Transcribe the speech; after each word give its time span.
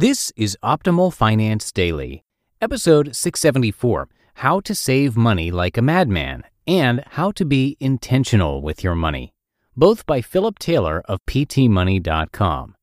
This 0.00 0.32
is 0.36 0.56
Optimal 0.62 1.12
Finance 1.12 1.72
Daily, 1.72 2.22
episode 2.62 3.16
674 3.16 4.08
How 4.34 4.60
to 4.60 4.72
Save 4.72 5.16
Money 5.16 5.50
Like 5.50 5.76
a 5.76 5.82
Madman 5.82 6.44
and 6.68 7.02
How 7.04 7.32
to 7.32 7.44
Be 7.44 7.76
Intentional 7.80 8.62
with 8.62 8.84
Your 8.84 8.94
Money, 8.94 9.34
both 9.76 10.06
by 10.06 10.20
Philip 10.20 10.60
Taylor 10.60 11.02
of 11.06 11.18
PTMoney.com. 11.26 12.76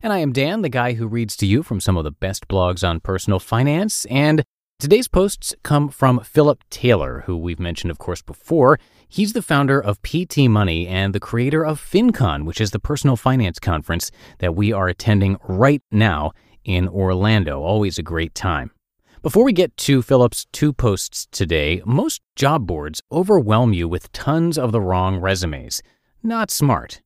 And 0.00 0.12
I 0.12 0.18
am 0.18 0.30
Dan, 0.30 0.62
the 0.62 0.68
guy 0.68 0.92
who 0.92 1.08
reads 1.08 1.34
to 1.38 1.46
you 1.46 1.64
from 1.64 1.80
some 1.80 1.96
of 1.96 2.04
the 2.04 2.12
best 2.12 2.46
blogs 2.46 2.88
on 2.88 3.00
personal 3.00 3.40
finance. 3.40 4.04
And 4.04 4.44
today's 4.78 5.08
posts 5.08 5.56
come 5.64 5.88
from 5.88 6.20
Philip 6.20 6.62
Taylor, 6.70 7.24
who 7.26 7.36
we've 7.36 7.58
mentioned, 7.58 7.90
of 7.90 7.98
course, 7.98 8.22
before. 8.22 8.78
He's 9.08 9.32
the 9.32 9.42
founder 9.42 9.82
of 9.82 10.02
PT 10.02 10.48
Money 10.48 10.86
and 10.86 11.12
the 11.12 11.18
creator 11.18 11.66
of 11.66 11.80
FinCon, 11.80 12.44
which 12.44 12.60
is 12.60 12.70
the 12.70 12.78
personal 12.78 13.16
finance 13.16 13.58
conference 13.58 14.12
that 14.38 14.54
we 14.54 14.72
are 14.72 14.86
attending 14.86 15.36
right 15.48 15.82
now 15.90 16.30
in 16.64 16.88
Orlando. 16.88 17.62
Always 17.62 17.98
a 17.98 18.02
great 18.02 18.34
time. 18.34 18.70
Before 19.22 19.44
we 19.44 19.52
get 19.52 19.76
to 19.78 20.00
Philip's 20.00 20.46
two 20.52 20.72
posts 20.72 21.26
today, 21.30 21.82
most 21.84 22.22
job 22.36 22.66
boards 22.66 23.02
overwhelm 23.12 23.74
you 23.74 23.86
with 23.86 24.10
tons 24.12 24.56
of 24.56 24.72
the 24.72 24.80
wrong 24.80 25.18
resumes. 25.18 25.82
Not 26.22 26.50
smart. 26.50 27.02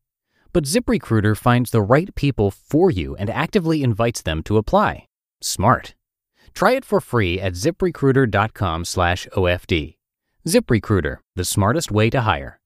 But 0.53 0.63
ZipRecruiter 0.65 1.37
finds 1.37 1.73
the 1.73 1.83
right 1.83 2.15
people 2.15 2.53
for 2.53 2.89
you 2.91 3.17
and 3.17 3.29
actively 3.29 3.83
invites 3.83 4.23
them 4.23 4.45
to 4.45 4.59
apply. 4.59 5.07
Smart. 5.41 5.97
Try 6.55 6.73
it 6.73 6.85
for 6.85 7.01
free 7.01 7.41
at 7.41 7.55
ziprecruiter.com/ofd. 7.55 9.97
ZipRecruiter, 10.47 11.17
the 11.35 11.45
smartest 11.45 11.91
way 11.91 12.11
to 12.11 12.21
hire. 12.21 12.61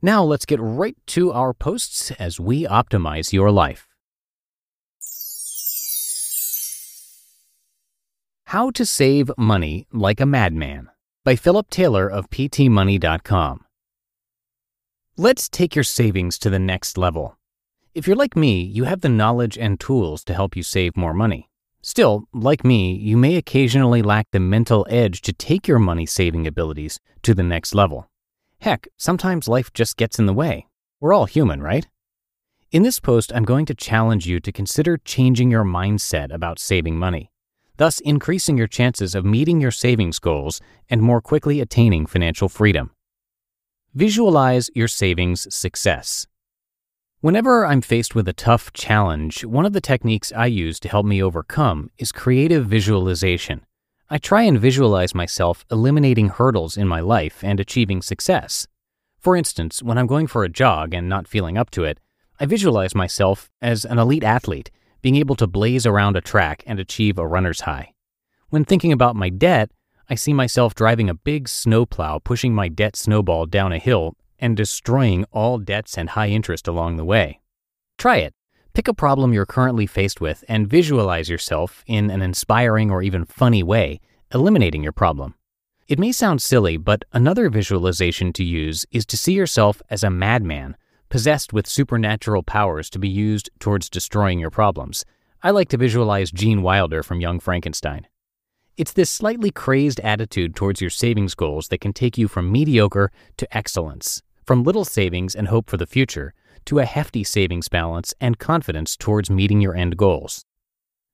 Now 0.00 0.24
let's 0.24 0.46
get 0.46 0.60
right 0.60 0.96
to 1.08 1.32
our 1.32 1.52
posts 1.52 2.10
as 2.12 2.40
we 2.40 2.64
optimize 2.64 3.32
your 3.32 3.50
life. 3.50 3.91
How 8.52 8.70
to 8.72 8.84
Save 8.84 9.30
Money 9.38 9.86
Like 9.94 10.20
a 10.20 10.26
Madman 10.26 10.90
by 11.24 11.36
Philip 11.36 11.70
Taylor 11.70 12.06
of 12.06 12.28
PTMoney.com. 12.28 13.64
Let's 15.16 15.48
take 15.48 15.74
your 15.74 15.84
savings 15.84 16.38
to 16.40 16.50
the 16.50 16.58
next 16.58 16.98
level. 16.98 17.38
If 17.94 18.06
you're 18.06 18.14
like 18.14 18.36
me, 18.36 18.60
you 18.60 18.84
have 18.84 19.00
the 19.00 19.08
knowledge 19.08 19.56
and 19.56 19.80
tools 19.80 20.22
to 20.24 20.34
help 20.34 20.54
you 20.54 20.62
save 20.62 20.98
more 20.98 21.14
money. 21.14 21.48
Still, 21.80 22.24
like 22.34 22.62
me, 22.62 22.92
you 22.94 23.16
may 23.16 23.36
occasionally 23.36 24.02
lack 24.02 24.30
the 24.32 24.38
mental 24.38 24.86
edge 24.90 25.22
to 25.22 25.32
take 25.32 25.66
your 25.66 25.78
money 25.78 26.04
saving 26.04 26.46
abilities 26.46 27.00
to 27.22 27.32
the 27.32 27.42
next 27.42 27.74
level. 27.74 28.10
Heck, 28.60 28.86
sometimes 28.98 29.48
life 29.48 29.72
just 29.72 29.96
gets 29.96 30.18
in 30.18 30.26
the 30.26 30.34
way. 30.34 30.66
We're 31.00 31.14
all 31.14 31.24
human, 31.24 31.62
right? 31.62 31.88
In 32.70 32.82
this 32.82 33.00
post, 33.00 33.32
I'm 33.34 33.44
going 33.44 33.64
to 33.64 33.74
challenge 33.74 34.26
you 34.26 34.40
to 34.40 34.52
consider 34.52 34.98
changing 34.98 35.50
your 35.50 35.64
mindset 35.64 36.30
about 36.30 36.58
saving 36.58 36.98
money, 36.98 37.31
thus 37.76 38.00
increasing 38.00 38.56
your 38.56 38.66
chances 38.66 39.14
of 39.14 39.24
meeting 39.24 39.60
your 39.60 39.70
savings 39.70 40.18
goals 40.18 40.60
and 40.88 41.02
more 41.02 41.20
quickly 41.20 41.60
attaining 41.60 42.06
financial 42.06 42.48
freedom. 42.48 42.90
Visualize 43.94 44.70
your 44.74 44.88
savings 44.88 45.52
success. 45.54 46.26
Whenever 47.20 47.64
I'm 47.64 47.82
faced 47.82 48.14
with 48.14 48.26
a 48.26 48.32
tough 48.32 48.72
challenge, 48.72 49.44
one 49.44 49.64
of 49.64 49.72
the 49.72 49.80
techniques 49.80 50.32
I 50.32 50.46
use 50.46 50.80
to 50.80 50.88
help 50.88 51.06
me 51.06 51.22
overcome 51.22 51.90
is 51.98 52.10
creative 52.10 52.66
visualization. 52.66 53.64
I 54.10 54.18
try 54.18 54.42
and 54.42 54.58
visualize 54.58 55.14
myself 55.14 55.64
eliminating 55.70 56.30
hurdles 56.30 56.76
in 56.76 56.88
my 56.88 57.00
life 57.00 57.44
and 57.44 57.60
achieving 57.60 58.02
success. 58.02 58.66
For 59.18 59.36
instance, 59.36 59.82
when 59.82 59.98
I'm 59.98 60.08
going 60.08 60.26
for 60.26 60.42
a 60.42 60.48
jog 60.48 60.92
and 60.94 61.08
not 61.08 61.28
feeling 61.28 61.56
up 61.56 61.70
to 61.70 61.84
it, 61.84 62.00
I 62.40 62.46
visualize 62.46 62.94
myself 62.94 63.50
as 63.62 63.84
an 63.84 64.00
elite 64.00 64.24
athlete, 64.24 64.72
being 65.02 65.16
able 65.16 65.34
to 65.36 65.46
blaze 65.46 65.84
around 65.84 66.16
a 66.16 66.20
track 66.20 66.62
and 66.66 66.80
achieve 66.80 67.18
a 67.18 67.26
runner's 67.26 67.62
high. 67.62 67.92
When 68.48 68.64
thinking 68.64 68.92
about 68.92 69.16
my 69.16 69.28
debt, 69.28 69.70
I 70.08 70.14
see 70.14 70.32
myself 70.32 70.74
driving 70.74 71.10
a 71.10 71.14
big 71.14 71.48
snowplow 71.48 72.20
pushing 72.20 72.54
my 72.54 72.68
debt 72.68 72.96
snowball 72.96 73.46
down 73.46 73.72
a 73.72 73.78
hill 73.78 74.16
and 74.38 74.56
destroying 74.56 75.24
all 75.32 75.58
debts 75.58 75.96
and 75.96 76.10
high 76.10 76.28
interest 76.28 76.66
along 76.66 76.96
the 76.96 77.04
way. 77.04 77.40
Try 77.98 78.18
it. 78.18 78.34
Pick 78.74 78.88
a 78.88 78.94
problem 78.94 79.32
you're 79.32 79.46
currently 79.46 79.86
faced 79.86 80.20
with 80.20 80.44
and 80.48 80.68
visualize 80.68 81.28
yourself 81.28 81.84
in 81.86 82.10
an 82.10 82.22
inspiring 82.22 82.90
or 82.90 83.02
even 83.02 83.24
funny 83.24 83.62
way, 83.62 84.00
eliminating 84.32 84.82
your 84.82 84.92
problem. 84.92 85.34
It 85.88 85.98
may 85.98 86.12
sound 86.12 86.40
silly, 86.40 86.76
but 86.76 87.04
another 87.12 87.50
visualization 87.50 88.32
to 88.34 88.44
use 88.44 88.86
is 88.90 89.04
to 89.06 89.16
see 89.16 89.34
yourself 89.34 89.82
as 89.90 90.02
a 90.02 90.10
madman, 90.10 90.76
possessed 91.12 91.52
with 91.52 91.66
supernatural 91.66 92.42
powers 92.42 92.88
to 92.88 92.98
be 92.98 93.06
used 93.06 93.50
towards 93.58 93.90
destroying 93.90 94.38
your 94.38 94.48
problems. 94.48 95.04
I 95.42 95.50
like 95.50 95.68
to 95.68 95.76
visualize 95.76 96.30
Gene 96.30 96.62
Wilder 96.62 97.02
from 97.02 97.20
Young 97.20 97.38
Frankenstein. 97.38 98.06
It's 98.78 98.94
this 98.94 99.10
slightly 99.10 99.50
crazed 99.50 100.00
attitude 100.00 100.56
towards 100.56 100.80
your 100.80 100.88
savings 100.88 101.34
goals 101.34 101.68
that 101.68 101.82
can 101.82 101.92
take 101.92 102.16
you 102.16 102.28
from 102.28 102.50
mediocre 102.50 103.12
to 103.36 103.54
excellence 103.54 104.22
from 104.46 104.64
little 104.64 104.86
savings 104.86 105.34
and 105.34 105.48
hope 105.48 105.68
for 105.68 105.76
the 105.76 105.84
future 105.84 106.32
to 106.64 106.78
a 106.78 106.86
hefty 106.86 107.24
savings 107.24 107.68
balance 107.68 108.14
and 108.18 108.38
confidence 108.38 108.96
towards 108.96 109.28
meeting 109.28 109.60
your 109.60 109.76
end 109.76 109.98
goals. 109.98 110.46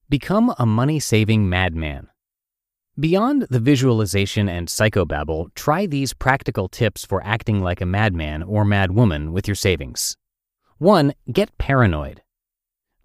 Become 0.08 0.54
a 0.60 0.64
money 0.64 1.00
saving 1.00 1.48
madman. 1.48 2.06
Beyond 2.98 3.42
the 3.42 3.60
visualization 3.60 4.48
and 4.48 4.66
psychobabble, 4.66 5.54
try 5.54 5.86
these 5.86 6.12
practical 6.12 6.68
tips 6.68 7.04
for 7.04 7.22
acting 7.24 7.62
like 7.62 7.80
a 7.80 7.86
madman 7.86 8.42
or 8.42 8.64
madwoman 8.64 9.30
with 9.30 9.46
your 9.46 9.54
savings. 9.54 10.16
1. 10.78 11.14
Get 11.32 11.56
paranoid. 11.58 12.22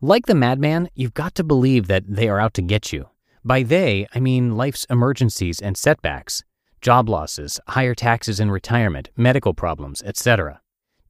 Like 0.01 0.25
the 0.25 0.33
madman, 0.33 0.89
you've 0.95 1.13
got 1.13 1.35
to 1.35 1.43
believe 1.43 1.85
that 1.87 2.05
they 2.07 2.27
are 2.27 2.39
out 2.39 2.55
to 2.55 2.63
get 2.63 2.91
you. 2.91 3.09
By 3.45 3.61
they, 3.61 4.07
I 4.15 4.19
mean 4.19 4.57
life's 4.57 4.85
emergencies 4.89 5.59
and 5.59 5.77
setbacks 5.77 6.43
job 6.81 7.07
losses, 7.07 7.59
higher 7.69 7.95
taxes 7.95 8.39
in 8.39 8.51
retirement, 8.51 9.09
medical 9.15 9.53
problems, 9.53 10.01
etc. 10.03 10.59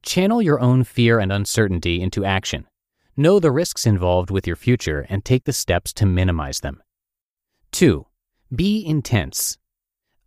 Channel 0.02 0.40
your 0.40 0.60
own 0.60 0.84
fear 0.84 1.18
and 1.18 1.32
uncertainty 1.32 2.00
into 2.00 2.24
action. 2.24 2.66
Know 3.16 3.40
the 3.40 3.50
risks 3.50 3.86
involved 3.86 4.30
with 4.30 4.46
your 4.46 4.56
future 4.56 5.04
and 5.08 5.24
take 5.24 5.44
the 5.44 5.52
steps 5.52 5.92
to 5.94 6.06
minimize 6.06 6.60
them. 6.60 6.82
2. 7.72 8.06
Be 8.54 8.84
intense. 8.84 9.58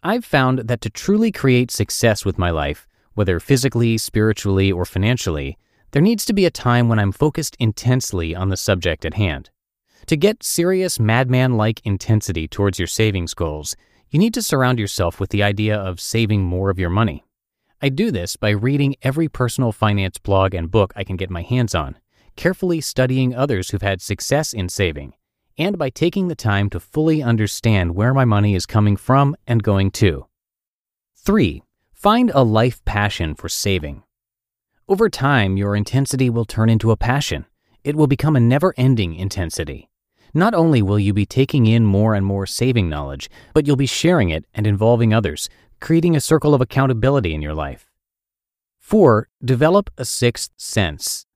I've 0.04 0.26
found 0.26 0.60
that 0.60 0.82
to 0.82 0.90
truly 0.90 1.32
create 1.32 1.72
success 1.72 2.26
with 2.26 2.38
my 2.38 2.50
life, 2.50 2.88
whether 3.14 3.40
physically, 3.40 3.98
spiritually, 3.98 4.72
or 4.72 4.86
financially, 4.86 5.58
there 5.92 6.02
needs 6.02 6.26
to 6.26 6.34
be 6.34 6.46
a 6.46 6.52
time 6.52 6.90
when 6.90 7.00
I'm 7.00 7.12
focused 7.12 7.56
intensely 7.60 8.36
on 8.36 8.50
the 8.50 8.58
subject 8.58 9.06
at 9.06 9.14
hand. 9.14 9.50
To 10.08 10.18
get 10.18 10.44
serious 10.44 11.00
madman 11.00 11.58
like 11.58 11.86
intensity 11.86 12.48
towards 12.48 12.80
your 12.80 12.88
savings 12.88 13.34
goals, 13.34 13.76
you 14.10 14.20
need 14.20 14.34
to 14.34 14.42
surround 14.42 14.80
yourself 14.80 15.20
with 15.20 15.30
the 15.30 15.44
idea 15.44 15.78
of 15.78 16.00
saving 16.00 16.44
more 16.44 16.70
of 16.70 16.80
your 16.80 16.90
money. 16.90 17.24
I 17.82 17.90
do 17.90 18.12
this 18.12 18.36
by 18.36 18.50
reading 18.50 18.96
every 19.04 19.30
personal 19.30 19.72
finance 19.72 20.18
blog 20.18 20.54
and 20.54 20.72
book 20.72 20.92
I 20.96 21.04
can 21.04 21.18
get 21.18 21.30
my 21.30 21.44
hands 21.44 21.76
on, 21.76 21.98
carefully 22.36 22.82
studying 22.82 23.36
others 23.36 23.70
who've 23.70 23.82
had 23.82 24.02
success 24.02 24.54
in 24.54 24.70
saving, 24.70 25.14
and 25.58 25.78
by 25.78 25.90
taking 25.90 26.28
the 26.28 26.36
time 26.36 26.70
to 26.70 26.80
fully 26.80 27.22
understand 27.22 27.96
where 27.96 28.14
my 28.14 28.26
money 28.26 28.56
is 28.56 28.66
coming 28.66 28.96
from 28.96 29.36
and 29.48 29.64
going 29.64 29.92
to. 29.92 30.28
3. 31.16 31.64
Find 31.94 32.32
a 32.34 32.44
life 32.44 32.84
passion 32.86 33.36
for 33.36 33.50
saving. 33.50 34.04
Over 34.88 35.10
time, 35.10 35.58
your 35.58 35.76
intensity 35.76 36.30
will 36.30 36.46
turn 36.46 36.70
into 36.70 36.92
a 36.92 36.98
passion. 36.98 37.46
It 37.84 37.96
will 37.96 38.08
become 38.08 38.36
a 38.36 38.40
never 38.40 38.74
ending 38.78 39.16
intensity. 39.16 39.90
Not 40.34 40.54
only 40.54 40.82
will 40.82 41.00
you 41.00 41.14
be 41.14 41.26
taking 41.26 41.66
in 41.66 41.84
more 41.84 42.16
and 42.16 42.26
more 42.26 42.46
saving 42.46 42.88
knowledge, 42.88 43.30
but 43.54 43.66
you'll 43.66 43.76
be 43.76 43.86
sharing 43.86 44.30
it 44.30 44.46
and 44.54 44.68
involving 44.68 45.14
others, 45.14 45.50
creating 45.82 46.16
a 46.16 46.22
circle 46.22 46.54
of 46.54 46.62
accountability 46.62 47.34
in 47.34 47.42
your 47.42 47.54
life. 47.54 47.90
4. 48.80 49.28
Develop 49.44 49.90
a 49.98 50.06
sixth 50.06 50.52
sense. 50.56 51.27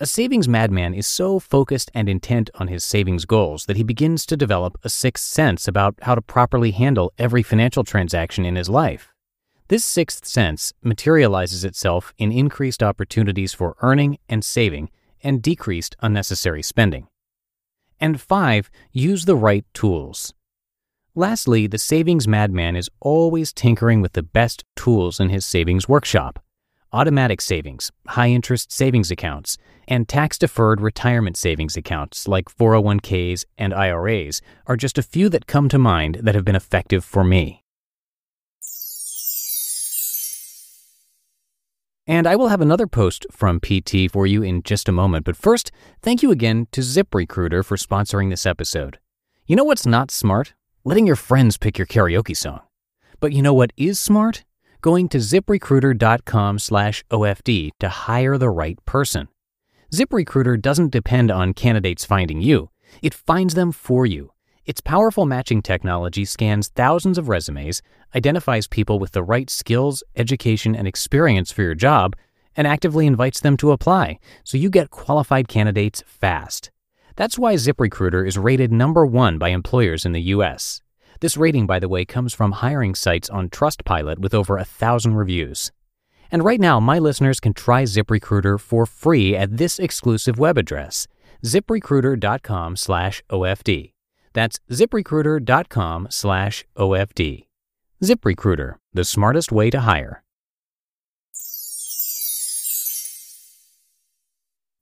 A 0.00 0.06
savings 0.06 0.46
madman 0.46 0.94
is 0.94 1.08
so 1.08 1.40
focused 1.40 1.90
and 1.92 2.08
intent 2.08 2.50
on 2.54 2.68
his 2.68 2.84
savings 2.84 3.24
goals 3.24 3.66
that 3.66 3.76
he 3.76 3.82
begins 3.82 4.24
to 4.26 4.36
develop 4.36 4.78
a 4.84 4.88
sixth 4.88 5.24
sense 5.24 5.66
about 5.66 5.96
how 6.02 6.14
to 6.14 6.22
properly 6.22 6.70
handle 6.70 7.12
every 7.18 7.42
financial 7.42 7.82
transaction 7.82 8.44
in 8.44 8.54
his 8.54 8.68
life. 8.68 9.12
This 9.66 9.84
sixth 9.84 10.24
sense 10.24 10.72
materializes 10.84 11.64
itself 11.64 12.14
in 12.16 12.30
increased 12.30 12.80
opportunities 12.80 13.52
for 13.52 13.74
earning 13.82 14.18
and 14.28 14.44
saving 14.44 14.90
and 15.24 15.42
decreased 15.42 15.96
unnecessary 16.00 16.62
spending. 16.62 17.08
And 17.98 18.20
five, 18.20 18.70
use 18.92 19.24
the 19.24 19.34
right 19.34 19.64
tools. 19.74 20.32
Lastly, 21.16 21.66
the 21.66 21.76
savings 21.76 22.28
madman 22.28 22.76
is 22.76 22.88
always 23.00 23.52
tinkering 23.52 24.00
with 24.00 24.12
the 24.12 24.22
best 24.22 24.62
tools 24.76 25.18
in 25.18 25.30
his 25.30 25.44
savings 25.44 25.88
workshop. 25.88 26.38
Automatic 26.90 27.42
savings, 27.42 27.92
high 28.06 28.28
interest 28.28 28.72
savings 28.72 29.10
accounts, 29.10 29.58
and 29.86 30.08
tax 30.08 30.38
deferred 30.38 30.80
retirement 30.80 31.36
savings 31.36 31.76
accounts 31.76 32.26
like 32.26 32.46
401ks 32.48 33.44
and 33.58 33.74
IRAs 33.74 34.40
are 34.66 34.76
just 34.76 34.96
a 34.96 35.02
few 35.02 35.28
that 35.28 35.46
come 35.46 35.68
to 35.68 35.78
mind 35.78 36.20
that 36.22 36.34
have 36.34 36.46
been 36.46 36.56
effective 36.56 37.04
for 37.04 37.24
me. 37.24 37.62
And 42.06 42.26
I 42.26 42.36
will 42.36 42.48
have 42.48 42.62
another 42.62 42.86
post 42.86 43.26
from 43.30 43.60
PT 43.60 44.10
for 44.10 44.26
you 44.26 44.42
in 44.42 44.62
just 44.62 44.88
a 44.88 44.92
moment. 44.92 45.26
But 45.26 45.36
first, 45.36 45.70
thank 46.00 46.22
you 46.22 46.30
again 46.30 46.68
to 46.72 46.80
ZipRecruiter 46.80 47.62
for 47.62 47.76
sponsoring 47.76 48.30
this 48.30 48.46
episode. 48.46 48.98
You 49.46 49.56
know 49.56 49.64
what's 49.64 49.84
not 49.84 50.10
smart? 50.10 50.54
Letting 50.84 51.06
your 51.06 51.16
friends 51.16 51.58
pick 51.58 51.76
your 51.76 51.86
karaoke 51.86 52.34
song. 52.34 52.60
But 53.20 53.34
you 53.34 53.42
know 53.42 53.52
what 53.52 53.74
is 53.76 54.00
smart? 54.00 54.44
Going 54.80 55.08
to 55.08 55.18
ziprecruiter.com 55.18 56.60
slash 56.60 57.04
OFD 57.10 57.70
to 57.80 57.88
hire 57.88 58.38
the 58.38 58.50
right 58.50 58.78
person. 58.86 59.26
ZipRecruiter 59.92 60.60
doesn't 60.60 60.92
depend 60.92 61.32
on 61.32 61.52
candidates 61.52 62.04
finding 62.04 62.40
you. 62.40 62.70
It 63.02 63.12
finds 63.12 63.54
them 63.54 63.72
for 63.72 64.06
you. 64.06 64.32
Its 64.66 64.80
powerful 64.80 65.26
matching 65.26 65.62
technology 65.62 66.24
scans 66.24 66.68
thousands 66.68 67.18
of 67.18 67.28
resumes, 67.28 67.82
identifies 68.14 68.68
people 68.68 69.00
with 69.00 69.12
the 69.12 69.22
right 69.22 69.50
skills, 69.50 70.04
education, 70.14 70.76
and 70.76 70.86
experience 70.86 71.50
for 71.50 71.62
your 71.62 71.74
job, 71.74 72.14
and 72.54 72.66
actively 72.66 73.06
invites 73.06 73.40
them 73.40 73.56
to 73.56 73.72
apply, 73.72 74.18
so 74.44 74.58
you 74.58 74.70
get 74.70 74.90
qualified 74.90 75.48
candidates 75.48 76.04
fast. 76.06 76.70
That's 77.16 77.38
why 77.38 77.54
ZipRecruiter 77.54 78.24
is 78.28 78.38
rated 78.38 78.70
number 78.70 79.04
one 79.04 79.38
by 79.38 79.48
employers 79.48 80.04
in 80.04 80.12
the 80.12 80.22
US. 80.34 80.82
This 81.20 81.36
rating, 81.36 81.66
by 81.66 81.80
the 81.80 81.88
way, 81.88 82.04
comes 82.04 82.32
from 82.32 82.52
hiring 82.52 82.94
sites 82.94 83.28
on 83.28 83.48
Trustpilot 83.48 84.18
with 84.18 84.34
over 84.34 84.56
a 84.56 84.64
thousand 84.64 85.14
reviews. 85.14 85.72
And 86.30 86.44
right 86.44 86.60
now, 86.60 86.78
my 86.78 86.98
listeners 86.98 87.40
can 87.40 87.54
try 87.54 87.82
ZipRecruiter 87.84 88.60
for 88.60 88.86
free 88.86 89.34
at 89.34 89.56
this 89.56 89.78
exclusive 89.78 90.38
web 90.38 90.56
address, 90.56 91.08
ziprecruiter.com 91.44 92.76
slash 92.76 93.22
OFD. 93.30 93.92
That's 94.32 94.60
ziprecruiter.com 94.70 96.08
slash 96.10 96.64
OFD. 96.76 97.46
ZipRecruiter, 98.02 98.74
the 98.92 99.04
smartest 99.04 99.50
way 99.50 99.70
to 99.70 99.80
hire. 99.80 100.22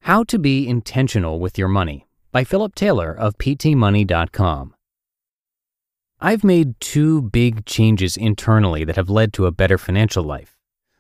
How 0.03 0.23
to 0.25 0.39
Be 0.39 0.69
Intentional 0.69 1.41
with 1.41 1.59
Your 1.59 1.69
Money 1.69 2.07
by 2.31 2.45
Philip 2.45 2.75
Taylor 2.75 3.13
of 3.13 3.39
PTMoney.com. 3.39 4.76
I've 6.19 6.45
made 6.45 6.81
two 6.81 7.21
big 7.21 7.67
changes 7.67 8.17
internally 8.17 8.85
that 8.85 8.97
have 8.97 9.11
led 9.11 9.35
to 9.35 9.45
a 9.45 9.51
better 9.51 9.77
financial 9.77 10.25
life. 10.25 10.57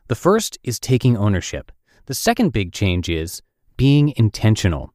The 0.08 0.14
first 0.14 0.58
is 0.62 0.78
taking 0.78 1.16
ownership. 1.16 1.72
The 2.04 2.12
second 2.12 2.52
big 2.52 2.70
change 2.70 3.08
is 3.08 3.40
being 3.78 4.12
intentional. 4.16 4.92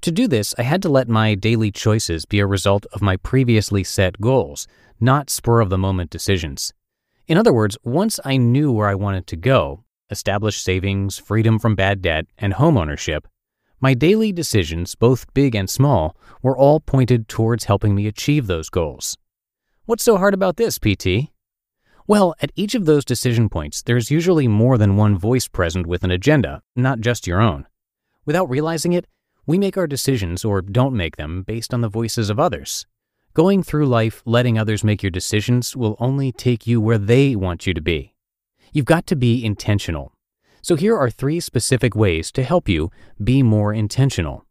To 0.00 0.10
do 0.10 0.26
this, 0.26 0.52
I 0.58 0.62
had 0.62 0.82
to 0.82 0.88
let 0.88 1.08
my 1.08 1.36
daily 1.36 1.70
choices 1.70 2.26
be 2.26 2.40
a 2.40 2.46
result 2.46 2.86
of 2.92 3.02
my 3.02 3.16
previously 3.18 3.84
set 3.84 4.20
goals, 4.20 4.66
not 4.98 5.30
spur 5.30 5.60
of 5.60 5.70
the 5.70 5.78
moment 5.78 6.10
decisions. 6.10 6.74
In 7.28 7.38
other 7.38 7.52
words, 7.52 7.78
once 7.84 8.18
I 8.24 8.38
knew 8.38 8.72
where 8.72 8.88
I 8.88 8.96
wanted 8.96 9.28
to 9.28 9.36
go, 9.36 9.84
established 10.10 10.64
savings, 10.64 11.18
freedom 11.18 11.60
from 11.60 11.76
bad 11.76 12.02
debt, 12.02 12.26
and 12.36 12.54
home 12.54 12.76
ownership, 12.76 13.28
my 13.80 13.94
daily 13.94 14.32
decisions, 14.32 14.96
both 14.96 15.32
big 15.34 15.54
and 15.54 15.70
small, 15.70 16.16
were 16.42 16.58
all 16.58 16.80
pointed 16.80 17.28
towards 17.28 17.64
helping 17.64 17.94
me 17.94 18.08
achieve 18.08 18.48
those 18.48 18.68
goals. 18.68 19.16
What's 19.86 20.02
so 20.02 20.16
hard 20.16 20.34
about 20.34 20.56
this, 20.56 20.80
PT? 20.80 21.30
Well, 22.08 22.34
at 22.40 22.50
each 22.56 22.74
of 22.74 22.86
those 22.86 23.04
decision 23.04 23.48
points, 23.48 23.82
there's 23.82 24.10
usually 24.10 24.48
more 24.48 24.78
than 24.78 24.96
one 24.96 25.16
voice 25.16 25.46
present 25.46 25.86
with 25.86 26.02
an 26.02 26.10
agenda, 26.10 26.60
not 26.74 26.98
just 26.98 27.28
your 27.28 27.40
own. 27.40 27.68
Without 28.24 28.50
realizing 28.50 28.94
it, 28.94 29.06
we 29.46 29.58
make 29.58 29.76
our 29.76 29.86
decisions 29.86 30.44
or 30.44 30.60
don't 30.60 30.96
make 30.96 31.14
them 31.14 31.44
based 31.44 31.72
on 31.72 31.82
the 31.82 31.88
voices 31.88 32.30
of 32.30 32.40
others. 32.40 32.84
Going 33.32 33.62
through 33.62 33.86
life 33.86 34.24
letting 34.26 34.58
others 34.58 34.82
make 34.82 35.04
your 35.04 35.10
decisions 35.10 35.76
will 35.76 35.94
only 36.00 36.32
take 36.32 36.66
you 36.66 36.80
where 36.80 36.98
they 36.98 37.36
want 37.36 37.64
you 37.64 37.72
to 37.72 37.80
be. 37.80 38.12
You've 38.72 38.86
got 38.86 39.06
to 39.06 39.14
be 39.14 39.44
intentional. 39.44 40.12
So 40.62 40.74
here 40.74 40.96
are 40.96 41.10
three 41.10 41.38
specific 41.38 41.94
ways 41.94 42.32
to 42.32 42.42
help 42.42 42.68
you 42.68 42.90
be 43.22 43.44
more 43.44 43.72
intentional. 43.72 44.46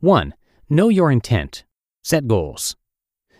1. 0.00 0.32
Know 0.70 0.88
your 0.88 1.12
intent. 1.12 1.64
Set 2.02 2.26
goals. 2.26 2.74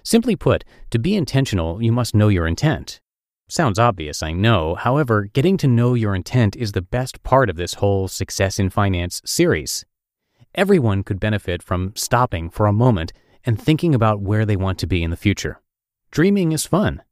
Simply 0.06 0.36
put, 0.36 0.62
to 0.90 1.00
be 1.00 1.16
intentional, 1.16 1.82
you 1.82 1.90
must 1.90 2.14
know 2.14 2.28
your 2.28 2.46
intent. 2.46 3.00
Sounds 3.48 3.76
obvious, 3.76 4.22
I 4.22 4.30
know. 4.30 4.76
However, 4.76 5.24
getting 5.24 5.56
to 5.56 5.66
know 5.66 5.94
your 5.94 6.14
intent 6.14 6.54
is 6.54 6.70
the 6.70 6.80
best 6.80 7.24
part 7.24 7.50
of 7.50 7.56
this 7.56 7.74
whole 7.74 8.06
Success 8.06 8.60
in 8.60 8.70
Finance 8.70 9.20
series. 9.24 9.84
Everyone 10.54 11.02
could 11.02 11.18
benefit 11.18 11.60
from 11.60 11.92
stopping 11.96 12.50
for 12.50 12.66
a 12.66 12.72
moment 12.72 13.12
and 13.44 13.60
thinking 13.60 13.96
about 13.96 14.20
where 14.20 14.46
they 14.46 14.54
want 14.54 14.78
to 14.78 14.86
be 14.86 15.02
in 15.02 15.10
the 15.10 15.16
future. 15.16 15.60
Dreaming 16.12 16.52
is 16.52 16.64
fun. 16.64 17.02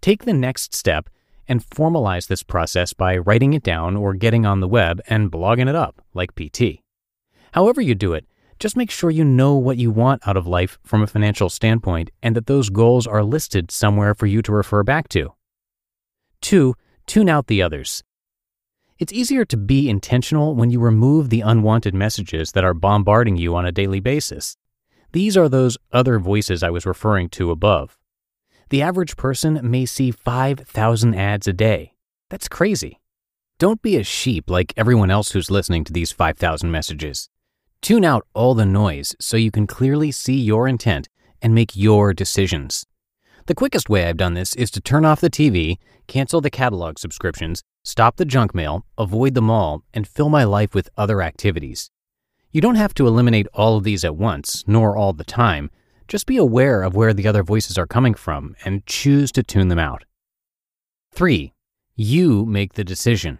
Take 0.00 0.24
the 0.24 0.34
next 0.34 0.74
step 0.74 1.08
and 1.46 1.64
formalize 1.64 2.26
this 2.26 2.42
process 2.42 2.92
by 2.92 3.18
writing 3.18 3.52
it 3.52 3.62
down 3.62 3.94
or 3.94 4.14
getting 4.14 4.44
on 4.44 4.58
the 4.58 4.66
web 4.66 5.00
and 5.06 5.30
blogging 5.30 5.68
it 5.68 5.76
up, 5.76 6.02
like 6.12 6.34
PT. 6.34 6.80
However, 7.52 7.80
you 7.80 7.94
do 7.94 8.14
it, 8.14 8.26
just 8.58 8.76
make 8.76 8.90
sure 8.90 9.10
you 9.10 9.24
know 9.24 9.54
what 9.54 9.76
you 9.76 9.90
want 9.90 10.26
out 10.26 10.36
of 10.36 10.46
life 10.46 10.78
from 10.84 11.02
a 11.02 11.06
financial 11.06 11.50
standpoint 11.50 12.10
and 12.22 12.34
that 12.34 12.46
those 12.46 12.70
goals 12.70 13.06
are 13.06 13.22
listed 13.22 13.70
somewhere 13.70 14.14
for 14.14 14.26
you 14.26 14.42
to 14.42 14.52
refer 14.52 14.82
back 14.82 15.08
to. 15.08 15.32
2. 16.40 16.74
Tune 17.06 17.28
out 17.28 17.46
the 17.46 17.62
others. 17.62 18.02
It's 18.98 19.12
easier 19.12 19.44
to 19.44 19.56
be 19.56 19.90
intentional 19.90 20.54
when 20.54 20.70
you 20.70 20.80
remove 20.80 21.28
the 21.28 21.42
unwanted 21.42 21.94
messages 21.94 22.52
that 22.52 22.64
are 22.64 22.72
bombarding 22.72 23.36
you 23.36 23.54
on 23.54 23.66
a 23.66 23.72
daily 23.72 24.00
basis. 24.00 24.56
These 25.12 25.36
are 25.36 25.48
those 25.48 25.76
other 25.92 26.18
voices 26.18 26.62
I 26.62 26.70
was 26.70 26.86
referring 26.86 27.28
to 27.30 27.50
above. 27.50 27.98
The 28.70 28.82
average 28.82 29.16
person 29.16 29.60
may 29.62 29.84
see 29.86 30.10
5,000 30.10 31.14
ads 31.14 31.46
a 31.46 31.52
day. 31.52 31.94
That's 32.30 32.48
crazy. 32.48 33.00
Don't 33.58 33.82
be 33.82 33.96
a 33.96 34.02
sheep 34.02 34.50
like 34.50 34.72
everyone 34.76 35.10
else 35.10 35.30
who's 35.30 35.50
listening 35.50 35.84
to 35.84 35.92
these 35.92 36.10
5,000 36.10 36.70
messages. 36.70 37.28
Tune 37.82 38.04
out 38.04 38.26
all 38.34 38.54
the 38.54 38.66
noise 38.66 39.14
so 39.20 39.36
you 39.36 39.50
can 39.50 39.66
clearly 39.66 40.10
see 40.10 40.38
your 40.38 40.66
intent 40.66 41.08
and 41.40 41.54
make 41.54 41.76
your 41.76 42.12
decisions. 42.12 42.84
The 43.46 43.54
quickest 43.54 43.88
way 43.88 44.08
I've 44.08 44.16
done 44.16 44.34
this 44.34 44.54
is 44.56 44.72
to 44.72 44.80
turn 44.80 45.04
off 45.04 45.20
the 45.20 45.30
TV, 45.30 45.78
cancel 46.08 46.40
the 46.40 46.50
catalog 46.50 46.98
subscriptions, 46.98 47.62
stop 47.84 48.16
the 48.16 48.24
junk 48.24 48.54
mail, 48.54 48.84
avoid 48.98 49.34
them 49.34 49.50
all, 49.50 49.84
and 49.94 50.08
fill 50.08 50.28
my 50.28 50.42
life 50.42 50.74
with 50.74 50.90
other 50.96 51.22
activities. 51.22 51.90
You 52.50 52.60
don't 52.60 52.74
have 52.74 52.94
to 52.94 53.06
eliminate 53.06 53.46
all 53.54 53.76
of 53.76 53.84
these 53.84 54.04
at 54.04 54.16
once, 54.16 54.64
nor 54.66 54.96
all 54.96 55.12
the 55.12 55.22
time. 55.22 55.70
Just 56.08 56.26
be 56.26 56.36
aware 56.36 56.82
of 56.82 56.96
where 56.96 57.14
the 57.14 57.28
other 57.28 57.42
voices 57.42 57.78
are 57.78 57.86
coming 57.86 58.14
from 58.14 58.56
and 58.64 58.84
choose 58.86 59.30
to 59.32 59.42
tune 59.42 59.68
them 59.68 59.78
out. 59.78 60.04
3. 61.12 61.52
You 61.94 62.44
make 62.46 62.74
the 62.74 62.84
decision. 62.84 63.38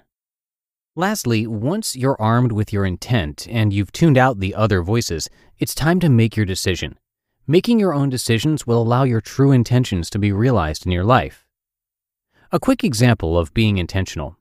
Lastly, 0.98 1.46
once 1.46 1.94
you're 1.94 2.16
armed 2.19 2.52
with 2.52 2.72
your 2.72 2.87
intent 2.87 3.46
and 3.50 3.70
you've 3.70 3.93
tuned 3.93 4.16
out 4.16 4.40
the 4.40 4.54
other 4.54 4.81
voices, 4.81 5.28
it's 5.58 5.75
time 5.75 6.00
to 6.00 6.08
make 6.08 6.38
your 6.38 6.46
decision. 6.46 6.98
Making 7.46 7.78
your 7.78 7.93
own 7.93 8.08
decisions 8.08 8.66
will 8.66 8.81
allow 8.81 9.03
your 9.03 9.20
true 9.20 9.53
intentions 9.53 10.08
to 10.08 10.19
be 10.19 10.32
realized 10.32 10.86
in 10.86 10.93
your 10.93 11.05
life. 11.05 11.44
A 12.50 12.58
quick 12.58 12.82
example 12.82 13.38
of 13.38 13.53
being 13.53 13.76
intentional. 13.76 14.38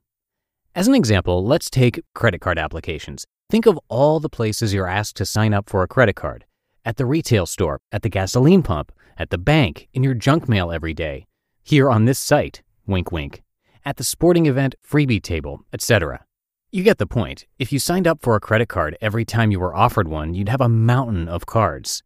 As 0.74 0.88
an 0.88 0.94
example, 0.94 1.44
let's 1.44 1.68
take 1.68 2.02
credit 2.14 2.40
card 2.40 2.58
applications. 2.58 3.26
Think 3.50 3.66
of 3.66 3.78
all 3.88 4.18
the 4.18 4.30
places 4.30 4.72
you're 4.72 4.88
asked 4.88 5.16
to 5.16 5.26
sign 5.26 5.52
up 5.52 5.68
for 5.68 5.82
a 5.82 5.88
credit 5.88 6.16
card 6.16 6.46
at 6.86 6.96
the 6.96 7.04
retail 7.04 7.44
store, 7.44 7.80
at 7.92 8.00
the 8.00 8.08
gasoline 8.08 8.62
pump, 8.62 8.92
at 9.18 9.28
the 9.28 9.36
bank, 9.36 9.88
in 9.92 10.02
your 10.02 10.14
junk 10.14 10.48
mail 10.48 10.72
every 10.72 10.94
day, 10.94 11.26
here 11.62 11.90
on 11.90 12.06
this 12.06 12.18
site, 12.18 12.62
wink 12.86 13.12
wink, 13.12 13.42
at 13.84 13.98
the 13.98 14.04
sporting 14.04 14.46
event 14.46 14.74
freebie 14.82 15.22
table, 15.22 15.62
etc. 15.70 16.22
You 16.72 16.82
get 16.82 16.98
the 16.98 17.06
point. 17.06 17.46
If 17.60 17.72
you 17.72 17.78
signed 17.78 18.08
up 18.08 18.20
for 18.20 18.34
a 18.34 18.40
credit 18.40 18.68
card 18.68 18.98
every 19.00 19.24
time 19.24 19.52
you 19.52 19.60
were 19.60 19.74
offered 19.74 20.08
one, 20.08 20.34
you'd 20.34 20.48
have 20.48 20.60
a 20.60 20.68
mountain 20.68 21.28
of 21.28 21.46
cards. 21.46 22.02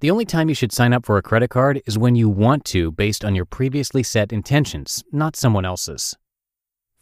The 0.00 0.10
only 0.10 0.24
time 0.24 0.48
you 0.48 0.54
should 0.54 0.72
sign 0.72 0.92
up 0.92 1.06
for 1.06 1.16
a 1.16 1.22
credit 1.22 1.48
card 1.48 1.80
is 1.86 1.96
when 1.96 2.16
you 2.16 2.28
want 2.28 2.64
to 2.66 2.90
based 2.90 3.24
on 3.24 3.36
your 3.36 3.44
previously 3.44 4.02
set 4.02 4.32
intentions, 4.32 5.04
not 5.12 5.36
someone 5.36 5.64
else's. 5.64 6.16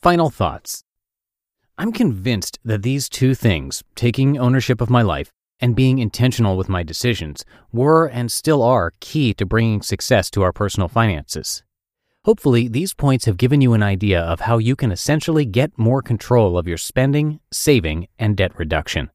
Final 0.02 0.28
thoughts. 0.28 0.84
I'm 1.78 1.92
convinced 1.92 2.58
that 2.62 2.82
these 2.82 3.08
two 3.08 3.34
things, 3.34 3.82
taking 3.94 4.36
ownership 4.36 4.80
of 4.80 4.90
my 4.90 5.00
life 5.02 5.32
and 5.60 5.74
being 5.74 6.00
intentional 6.00 6.58
with 6.58 6.68
my 6.68 6.82
decisions, 6.82 7.42
were 7.72 8.06
and 8.06 8.30
still 8.30 8.62
are 8.62 8.92
key 9.00 9.32
to 9.34 9.46
bringing 9.46 9.80
success 9.80 10.30
to 10.32 10.42
our 10.42 10.52
personal 10.52 10.88
finances. 10.88 11.62
Hopefully, 12.28 12.68
these 12.68 12.92
points 12.92 13.24
have 13.24 13.38
given 13.38 13.62
you 13.62 13.72
an 13.72 13.82
idea 13.82 14.20
of 14.20 14.40
how 14.40 14.58
you 14.58 14.76
can 14.76 14.92
essentially 14.92 15.46
get 15.46 15.78
more 15.78 16.02
control 16.02 16.58
of 16.58 16.68
your 16.68 16.76
spending, 16.76 17.40
saving, 17.50 18.06
and 18.18 18.36
debt 18.36 18.52
reduction. 18.58 19.08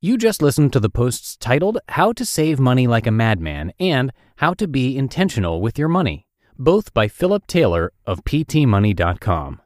You 0.00 0.18
just 0.18 0.42
listened 0.42 0.72
to 0.72 0.80
the 0.80 0.90
posts 0.90 1.36
titled 1.36 1.78
How 1.90 2.12
to 2.14 2.26
Save 2.26 2.58
Money 2.58 2.88
Like 2.88 3.06
a 3.06 3.12
Madman 3.12 3.72
and 3.78 4.12
How 4.38 4.52
to 4.54 4.66
Be 4.66 4.98
Intentional 4.98 5.60
with 5.60 5.78
Your 5.78 5.86
Money, 5.86 6.26
both 6.58 6.92
by 6.92 7.06
Philip 7.06 7.46
Taylor 7.46 7.92
of 8.04 8.24
PTMoney.com. 8.24 9.60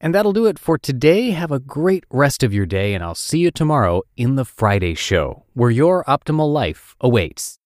And 0.00 0.14
that'll 0.14 0.32
do 0.32 0.46
it 0.46 0.60
for 0.60 0.78
today. 0.78 1.30
Have 1.32 1.50
a 1.50 1.58
great 1.58 2.04
rest 2.10 2.44
of 2.44 2.54
your 2.54 2.64
day, 2.64 2.94
and 2.94 3.02
I'll 3.02 3.16
see 3.16 3.40
you 3.40 3.50
tomorrow 3.50 4.02
in 4.16 4.36
the 4.36 4.44
Friday 4.44 4.94
show, 4.94 5.46
where 5.54 5.72
your 5.72 6.04
optimal 6.04 6.52
life 6.52 6.94
awaits. 7.00 7.58